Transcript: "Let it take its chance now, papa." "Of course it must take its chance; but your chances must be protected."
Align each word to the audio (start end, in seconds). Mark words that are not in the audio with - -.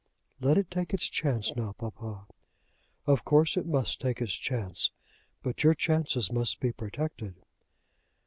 "Let 0.39 0.57
it 0.57 0.71
take 0.71 0.95
its 0.95 1.07
chance 1.07 1.55
now, 1.55 1.73
papa." 1.73 2.25
"Of 3.05 3.23
course 3.23 3.55
it 3.55 3.67
must 3.67 4.01
take 4.01 4.19
its 4.19 4.33
chance; 4.33 4.89
but 5.43 5.63
your 5.63 5.75
chances 5.75 6.31
must 6.31 6.59
be 6.59 6.71
protected." 6.71 7.35